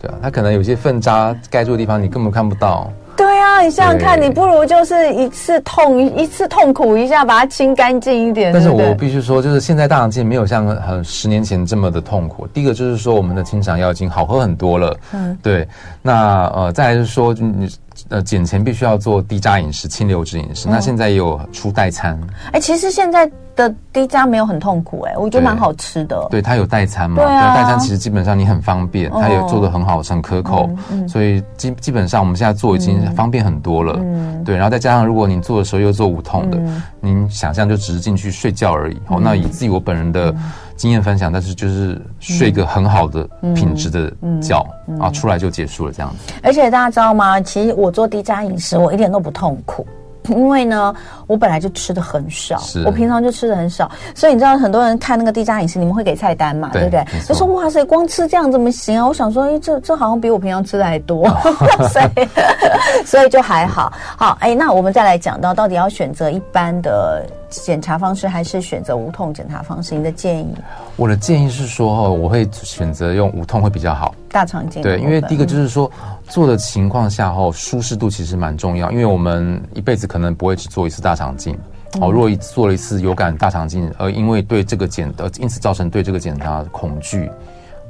[0.00, 2.90] 对啊，它可能有些粪渣盖住的地方你根本看不到。
[3.16, 8.52] 对啊，你想想看，你不如就是一次痛一次痛苦一下，把它清干净一点。
[8.52, 12.46] 但是我必须说，就是现在大肠镜没有像很十年前这么的痛苦。
[12.48, 14.96] 第一个就是说，我们的清肠药已经好喝很多了。
[15.12, 15.66] 嗯，对。
[16.02, 17.68] 那呃，再来就是说，你
[18.08, 20.68] 呃减前必须要做低渣饮食、清流质饮食。
[20.68, 22.18] 那现在也有出代餐。
[22.52, 23.30] 哎，其实现在。
[23.56, 26.26] 的低渣没有很痛苦哎、欸，我觉得蛮好吃的。
[26.30, 27.16] 对，它有代餐嘛？
[27.16, 30.70] 对啊，代餐其实基本上你很方便，它也做的很好，很可口，
[31.06, 33.96] 所以基基本上我们现在做已经方便很多了。
[34.00, 36.58] 嗯，对，然后再加上如果你做的时候又做无痛的，
[37.00, 39.00] 您想象就只是进去睡觉而已。
[39.08, 40.34] 哦，那以自己我本人的
[40.76, 44.66] 经验分享，但是就是睡一个很好的品质的觉
[44.98, 46.32] 啊，出来就结束了这样子。
[46.42, 47.40] 而且大家知道吗？
[47.40, 49.86] 其实我做低渣饮食，我一点都不痛苦。
[50.28, 50.94] 因为呢，
[51.26, 57.22] 我本来就吃的很少，我平常就吃的很少，所以你知道很多人看那个低渣饮食，你们会给菜单嘛，对，对不对？
[57.26, 59.06] 就说哇塞，光吃这样怎么行啊？
[59.06, 61.26] 我想说，哎，这这好像比我平常吃的还多，
[61.90, 62.28] 所以
[63.04, 63.92] 所以就还好。
[64.16, 69.94] 好，哎，那我们再来讲到，到底要选择一般的检查方式，还是选择无痛检查方式？
[69.94, 70.54] 您的建议？
[70.96, 74.14] 我的建议是说，我会选择用无痛会比较好。
[74.30, 75.90] 大肠镜对，因为第一个就是说，
[76.28, 78.90] 做的情况下后，舒适度其实蛮重要。
[78.92, 81.58] 因为我们一辈子可能不会只做一次大肠镜，
[82.00, 87.30] 哦，如果做了一次有感大肠镜，而因为对这个检，呃，因此造成对这个检查的恐惧，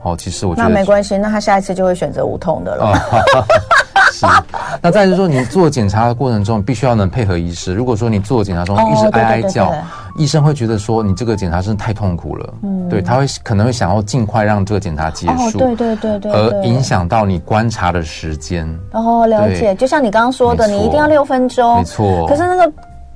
[0.03, 2.99] 哦，其实我觉得那没关系，那他下一次就会选择无痛的了。
[4.21, 4.27] 是，
[4.83, 7.73] 那再就是说，你做检查的过程中，必须要能配合医师。
[7.73, 9.73] 如果说你做检查中一直哀哀叫，
[10.17, 12.55] 医生会觉得说你这个检查真的太痛苦了。
[12.63, 15.59] 嗯，对，他会可能会想要尽快让这个检查结束。
[15.59, 18.69] 对对对对，而影响到你观察的时间。
[18.93, 19.75] 哦，了解。
[19.77, 21.79] 就像你刚刚说的，你一定要六分钟。
[21.79, 22.27] 没错。
[22.27, 22.73] 可是那个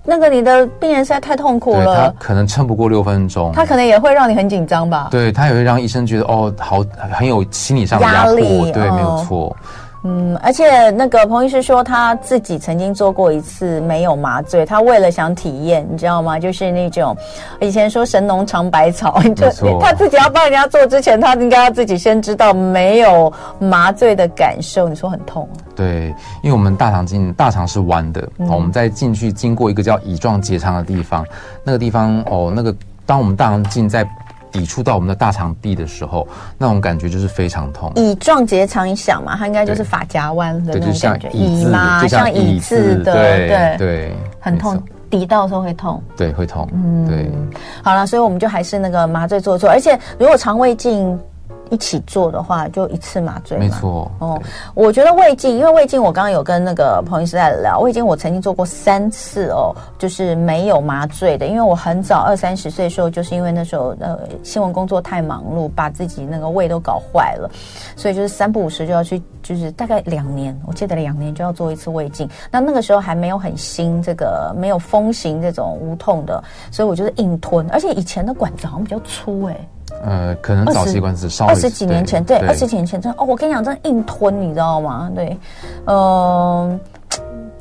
[0.07, 3.53] 那个你的病人实在太痛苦了，他可能撑不过六分钟。
[3.53, 5.09] 他可能也会让你很紧张吧？
[5.11, 8.71] 对，他也会让医生觉得哦，好很有心理上的压力。
[8.73, 9.55] 对，没有错。
[9.63, 9.84] 嗯，
[10.43, 16.39] 而且那个彭医师说他自己曾经做过一次没有麻醉，他为了想体验，你知道吗？
[16.39, 17.17] 就是那种
[17.61, 24.89] 以前说神农尝百草， 就他自己要帮人家做之前，他应该要自己先知道没有麻醉的感受。
[24.89, 25.49] 你说很痛？
[25.75, 31.25] 对，因为我们大肠镜大肠是弯的，嗯、我们在进去经过一个叫乙状结肠的地方，
[31.65, 32.75] 那个地方哦，那个
[33.07, 34.07] 当我们大肠镜在
[34.55, 37.91] 抵触到我们的大肠壁的时候，那种感觉就是非常痛。
[37.97, 44.81] 乙状结肠你想嘛，它应该就是发夹弯的那种感觉，乙嘛，就像乙字的，对对，对很痛，
[45.11, 47.33] 抵到的时候会痛，对，会痛，嗯，对。
[47.83, 51.19] 好了，所以我们就还是那个麻醉做做，而且如果肠胃镜。
[51.71, 53.59] 一起做的话，就一次麻醉。
[53.59, 54.11] 没错。
[54.19, 54.41] 哦，
[54.75, 61.47] 我觉得胃镜，因为胃镜，我刚刚有跟那个彭医师在聊胃镜，我曾经做过三次哦，就是没有麻醉的。
[61.47, 67.51] 因为我很早二三十岁的时候，就是因为那时候呃新闻工作太忙碌，把自己那个胃都搞坏了，
[67.97, 72.29] 所以就是三不五时就要去，就是大概两年，我记得两年就要做一次胃镜。
[72.51, 79.57] 那那个时候还没有很新，这个没有风行这种无痛的，所以我就是硬吞，而且以前的管子好像比较粗哎。
[80.05, 85.11] 呃，可能早期管子稍微二十几年前，对，二十几年前真的哦，我跟你讲，真的硬吞，你知道吗？
[85.15, 85.37] 对，
[85.87, 86.81] 嗯、呃。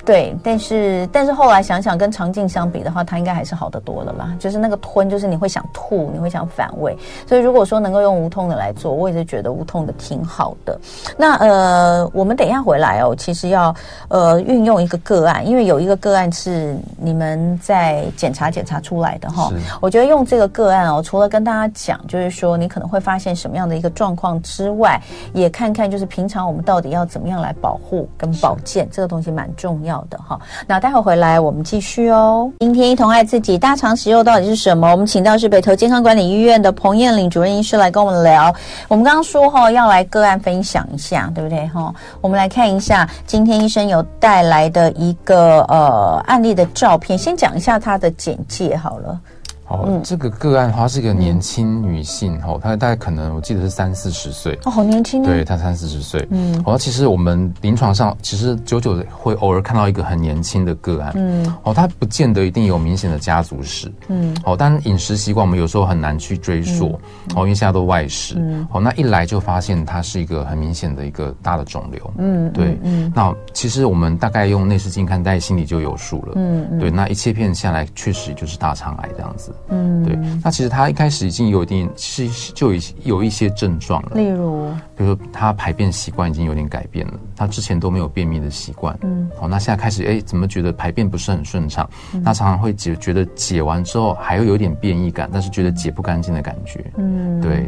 [0.05, 4.35] 对，但是但是后来想想，跟肠镜相比的话，它应该还是好得多了啦。
[4.37, 6.97] 就是那个吞，就是你会想吐，你会想反胃。
[7.25, 10.77] 所以如果说能够用无痛的来做，我也是觉得无痛的挺好的。
[11.17, 13.73] 那呃，我们等一下回来哦，其实要
[14.09, 19.49] 呃运用一个个案，因为有一个个案是你们在检查检查出来的哈。
[19.79, 25.01] 我觉得用这个个案哦，除了跟大家讲，就是说你可能会发现什么样的一个状况之外，
[25.33, 29.92] 也看看就是平常我们到底要怎么样来保护跟保健，这个东西蛮重要。
[29.93, 32.51] 好的哈，那待会回来我们继续哦。
[32.61, 34.89] 今天一同爱自己，大肠息肉到底是什么？
[34.89, 38.51] 我们请到是北投健康管理医院的彭艳玲主任医师来跟我们聊。
[38.87, 41.93] 我们刚刚说哈，要来个案分享一下，对不对哈？
[42.21, 49.19] 我们来看一下今天医生有带来的一个呃案例的照片，先讲一下他的简介好了。
[49.67, 66.99] 哦，嗯、这个个案她是一个年轻女性，哦、嗯，她大概可能我记得是三四十岁，哦，好年轻，对，她三四十岁，嗯，哦，其实我们临床上其实久久会偶尔看到一个很年轻的个案，嗯，哦，她不见得一定有明显的家族史，嗯，哦，但饮食习惯我们有时候很难去追溯，
[67.29, 76.79] 嗯、哦，因为现在都外食，嗯，哦，那一来就发现她是一个很明显的一个大的肿瘤，嗯，对，嗯，那其实我们大概用内视镜看，大概心里就有数了，嗯，嗯。
[76.79, 79.52] 对，那一切片下来确实就是大肠癌这样子。
[79.69, 91.89] 嗯，对，那其实他一开始已经有一点，是就已有一些症状了，例如，比如说他排便习惯已经有点改变了，他之前都没有便秘的习惯，嗯，好，那现在开始，哎，怎么觉得排便不是很顺畅？
[92.23, 97.61] 他、嗯、常常会解觉得解完之后还会有点便意感，但是觉得解不干净的感觉，嗯，对，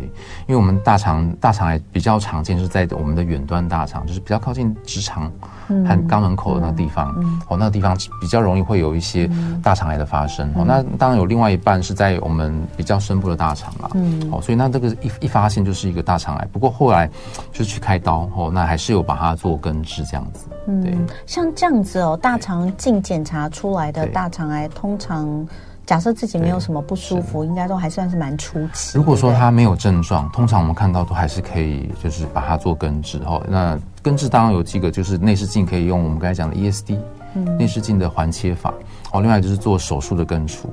[0.47, 5.31] 因为我们大肠大肠癌比较常见是在我们的远端大肠，就是比较靠近直肠
[5.67, 9.29] 和肛门口的那个地方，嗯，哦，那个地方比较容易会有一些
[9.63, 17.09] 大肠癌的发生，哦，那当然有另外一半是在我们比较深部的大肠啦，嗯，哦，所以那这个一一发现就是一个大肠癌，不过后来
[17.51, 20.95] 就去开刀，哦，那还是有把它做根治这样子，嗯，对，
[21.25, 25.45] 像这样子哦，大肠镜检查出来的大肠癌，通常
[25.85, 28.97] 假设自己没有什么不舒服，应该都还算是蛮初期。
[28.97, 36.97] 如果说他没有症状，通常我们看到都还是可以，就是把它做根治，哦，那根治当然有几个，就是内视镜可以用我们刚才讲的 ESD，
[37.35, 38.73] 嗯，内视镜的环切法，
[39.11, 40.67] 哦，另外就是做手术的根除。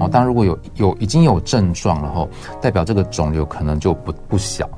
[0.00, 2.28] 哦，当然，如果有有已经有症状了后，
[2.60, 4.68] 代表这个肿瘤可能就不不小。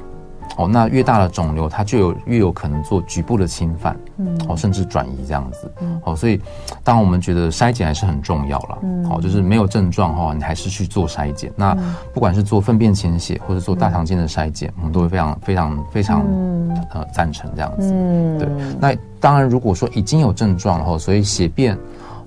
[0.59, 5.73] 哦，那越大的肿瘤，它就有越有可能做局部的侵犯，嗯，哦，甚至转移这样子。
[5.81, 6.39] 嗯，哦，所以
[6.83, 11.53] 当我们觉得筛检还是很重要了，嗯，哦，就是没有症状哈，你还是去做筛检。
[11.55, 11.77] 那
[12.13, 16.27] 不管是做粪便潜血或者做大肠镜的筛检，我们都会非常非常非常
[16.93, 17.93] 呃赞成这样子。
[17.95, 18.49] 嗯，对。
[18.81, 21.79] 那当然，如果说已经有症状了后，所以血便。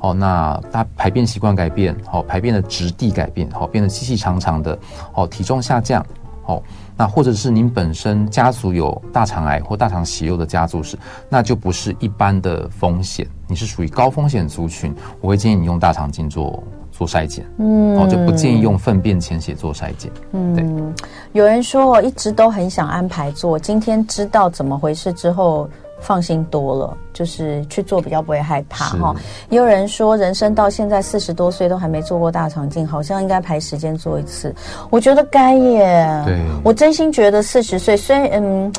[0.04, 4.76] 哦，那大排便习惯改变，好，排便的质地改变，好，变得细细长长的，
[5.12, 6.04] 好，体重下降，
[6.42, 6.60] 好，
[7.02, 10.96] 那或者是您本身家族有大肠癌或大肠息肉的家族史，
[11.30, 21.04] 那就不是一般的风险，你是属于高风险族群，我会建议你用大肠镜做做筛检，嗯，哦，就不建议用粪便潜血做筛检，嗯，对。
[21.32, 25.68] 有人说我一直都很想安排做，今天知道怎么回事之后。
[26.02, 29.16] 放心多了，就是去做比较不会害怕哈。
[29.50, 34.54] 也有人说，人生到现在四十多岁都还没做过大肠镜，好像应该排时间做一次。
[34.90, 36.22] 我觉得该耶。
[36.26, 38.74] 对，我真心觉得四十岁虽然嗯。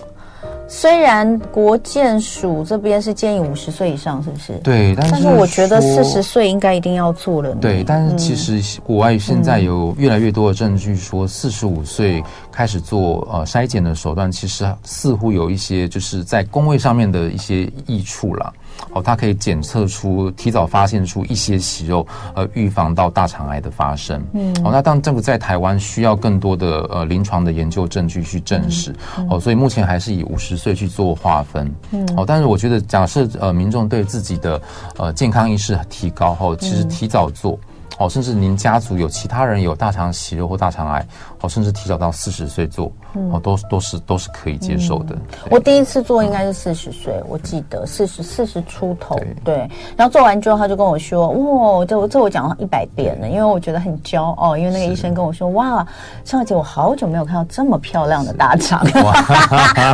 [0.69, 4.55] 虽然国健署这边是建议五十岁以上，是不是？
[4.65, 7.55] 对，但是，但是我觉得四十岁应该一定要做了。
[7.57, 18.53] 对，但是其实国外现在有越来越多的证据说，四十五岁开始做呃筛检的手段，其实似乎有一些就是在工位上面的一些益处了。
[18.91, 24.23] 哦，它可以检测出、提早发现出一些息肉，呃，预防到大肠癌的发生。
[24.33, 28.91] 嗯，哦，那当然，这个在台湾需要更多的呃临床的研究证据去证实。
[29.19, 31.73] 嗯嗯、哦，所以目前还是以五十岁去做划分。
[31.93, 34.61] 嗯，哦，但是我觉得，假设呃民众对自己的
[34.99, 37.59] 呃健康意识提高后，其实提早做。
[37.99, 41.07] 哦，甚至您家族有其他人有大肠息肉或大肠癌，
[41.43, 42.91] 哦，甚至提早到四十岁做，
[43.33, 45.17] 哦，都都是都是可以接受的。
[45.51, 49.69] 我第一次做应该是四十岁，我记得四十四十出头，对。
[49.97, 55.87] 然后做完之后，他就跟我说：“哇，这我这我讲了一百遍了，因为我觉得很骄傲，因为那个医生跟我说：‘哇，
[56.25, 58.81] 尚小姐，我好久没有看到这么漂亮的大肠。’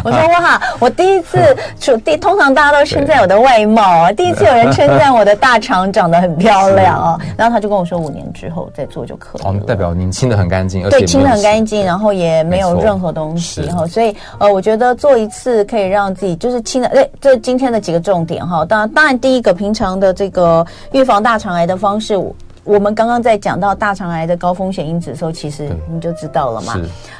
[0.05, 1.39] 我说：‘哇，我第一次
[1.81, 7.19] 出第通常大家都称赞我的外貌啊，第一次有人称赞我的大肠长得很漂亮啊。
[7.39, 13.87] ’然后他就跟我说：‘五年之后再做就可以了。’哦，代表您清的很干净，而且对，清得很干净，然后也没有任何东西哈。
[13.87, 16.89] 所以呃，我觉得做一次可以让自己就是清的。
[16.89, 18.65] 哎，这今天的几个重点哈。
[18.65, 22.19] 当然，当然第一个平常的这个预防大肠癌的方式。
[22.69, 26.75] 我们刚刚在讲到大肠癌的高风险因子的时候，其实你就知道了嘛。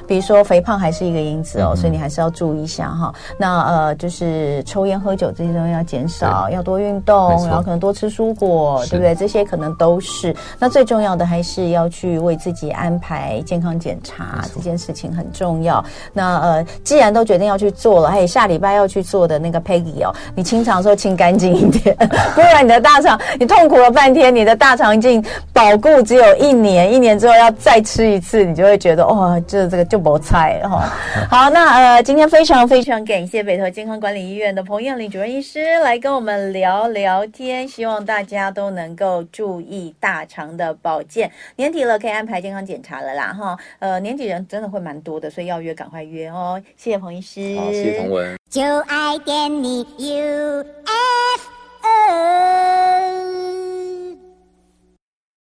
[0.07, 3.11] 比如说肥胖还是一个因子哦，所以你还是要注意一下哈。
[3.39, 9.15] 那呃，就是抽烟喝酒这些东西要减少，要多运动，然后可能多吃蔬果，对不对？
[9.15, 10.37] 这些可能都是。
[10.59, 15.83] 那最重要的还是要去为自己安排健康检查，这件事情很重要。
[16.13, 21.97] 那呃，既然都决定要去做了，还有下礼拜要去做的那个 Peggy 哦，你清肠的时候清干净一点，
[22.35, 25.25] 不然你的大肠你痛苦了半天，你的大肠镜。
[25.53, 30.93] 保固只有一年，一年之后要再吃一次，你就会觉得哇，这这个就不菜哈。
[31.29, 41.31] 好，那呃，今天非常非常感谢北投健康管理医院的彭燕玲主任医师来跟我们聊聊天，希望大家都能够注意大肠的保健。
[41.57, 43.59] 年底了，可以安排健康检查了啦哈。
[43.81, 46.61] 呃，年底人真的会蛮多的，所以要约赶快约哦。
[46.77, 50.65] 谢谢彭医师，好，谢谢彭文，就爱点你 UFO